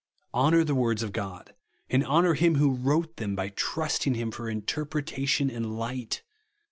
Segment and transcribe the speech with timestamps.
[0.33, 1.53] Honour the words of God;
[1.87, 6.23] and honour hiin who wrote them, by trusting him for interpretation and light.